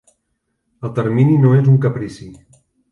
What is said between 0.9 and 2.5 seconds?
termini no és un caprici.